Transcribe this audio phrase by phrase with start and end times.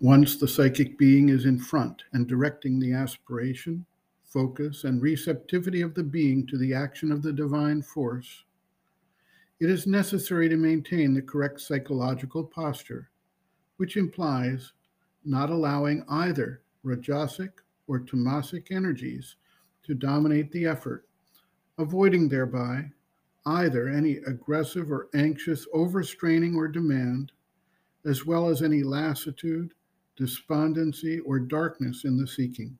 [0.00, 3.84] Once the psychic being is in front and directing the aspiration,
[4.22, 8.44] focus, and receptivity of the being to the action of the divine force,
[9.58, 13.10] it is necessary to maintain the correct psychological posture,
[13.78, 14.72] which implies
[15.24, 17.50] not allowing either Rajasic
[17.88, 19.34] or Tamasic energies
[19.82, 21.08] to dominate the effort,
[21.76, 22.88] avoiding thereby
[23.46, 27.32] either any aggressive or anxious overstraining or demand,
[28.04, 29.74] as well as any lassitude,
[30.18, 32.76] despondency, or darkness in the seeking.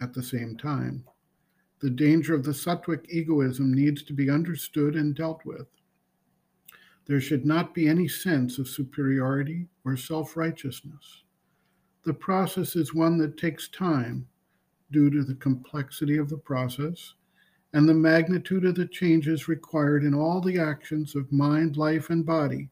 [0.00, 1.04] At the same time,
[1.80, 5.66] the danger of the sattvic egoism needs to be understood and dealt with.
[7.06, 11.24] There should not be any sense of superiority or self righteousness.
[12.04, 14.26] The process is one that takes time
[14.90, 17.14] due to the complexity of the process
[17.74, 22.24] and the magnitude of the changes required in all the actions of mind, life, and
[22.24, 22.70] body,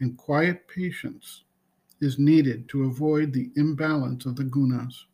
[0.00, 1.44] and quiet patience
[2.02, 5.04] is needed to avoid the imbalance of the gunas.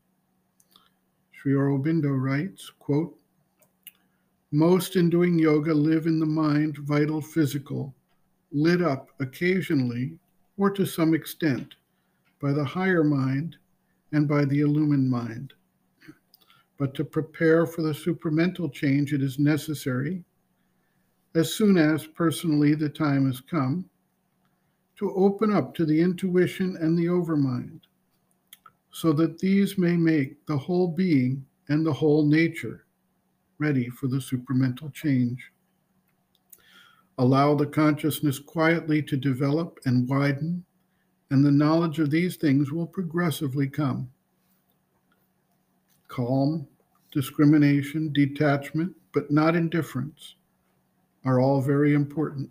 [1.33, 3.17] Sri Aurobindo writes, quote,
[4.51, 7.95] Most in doing yoga live in the mind, vital, physical,
[8.51, 10.19] lit up occasionally
[10.57, 11.75] or to some extent
[12.41, 13.57] by the higher mind
[14.13, 15.53] and by the illumined mind.
[16.79, 20.25] But to prepare for the supramental change, it is necessary,
[21.35, 23.91] as soon as personally the time has come,
[24.99, 27.81] to open up to the intuition and the overmind,
[28.91, 32.85] so that these may make the whole being and the whole nature
[33.59, 35.53] ready for the supramental change.
[37.19, 40.65] Allow the consciousness quietly to develop and widen,
[41.31, 44.09] and the knowledge of these things will progressively come.
[46.07, 46.67] Calm,
[47.13, 50.37] discrimination, detachment, but not indifference
[51.25, 52.51] are all very important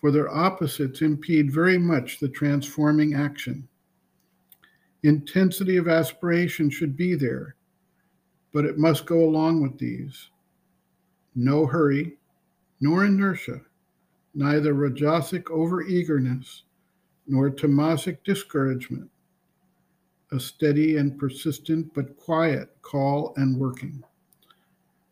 [0.00, 3.68] for their opposites impede very much the transforming action.
[5.02, 7.56] Intensity of aspiration should be there,
[8.52, 10.30] but it must go along with these.
[11.34, 12.16] No hurry,
[12.80, 13.60] nor inertia,
[14.34, 16.62] neither rajasic overeagerness,
[17.26, 19.10] nor tamasic discouragement.
[20.32, 24.02] A steady and persistent but quiet call and working.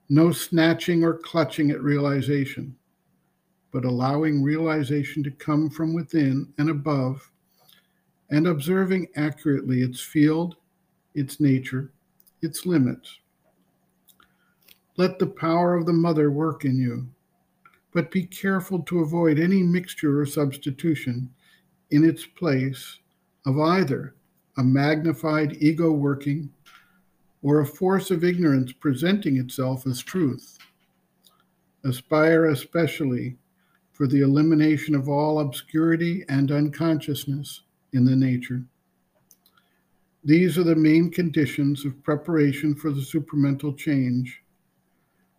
[0.09, 2.77] No snatching or clutching at realization
[3.77, 7.31] but allowing realization to come from within and above,
[8.31, 10.57] and observing accurately its field,
[11.15, 11.93] its nature,
[12.41, 13.19] its limits.
[14.97, 17.07] Let the power of the mother work in you,
[17.93, 21.29] but be careful to avoid any mixture or substitution
[21.91, 23.01] in its place
[23.45, 24.15] of either
[24.57, 26.49] a magnified ego working
[27.43, 30.57] or a force of ignorance presenting itself as truth.
[31.85, 33.37] Aspire especially
[33.97, 37.63] for the elimination of all obscurity and unconsciousness
[37.95, 38.63] in the nature.
[40.23, 44.43] These are the main conditions of preparation for the supramental change,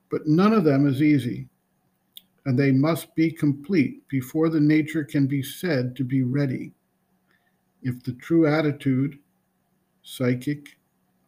[0.10, 1.48] but none of them is easy,
[2.46, 6.72] and they must be complete before the nature can be said to be ready.
[7.84, 9.20] If the true attitude,
[10.02, 10.80] psychic,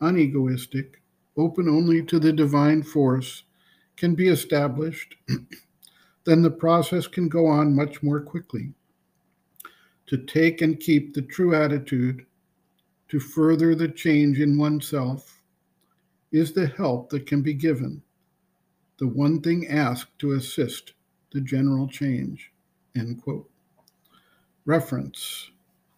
[0.02, 0.96] unegoistic,
[1.38, 3.44] open only to the divine force,
[3.98, 5.14] can be established
[6.30, 8.72] then the process can go on much more quickly.
[10.06, 12.24] To take and keep the true attitude
[13.08, 15.42] to further the change in oneself
[16.32, 18.04] is the help that can be given,
[19.00, 20.94] the one thing asked to assist
[21.32, 22.52] the general change.
[22.96, 23.50] End quote.
[24.66, 25.50] Reference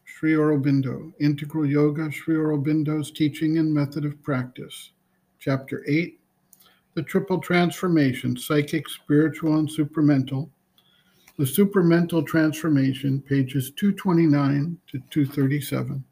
[0.06, 4.92] Sri Aurobindo, Integral Yoga, Sri Aurobindo's Teaching and Method of Practice,
[5.40, 6.21] Chapter 8,
[6.94, 10.50] the triple transformation psychic, spiritual, and supramental.
[11.38, 16.04] The supramental transformation, pages 229 to 237.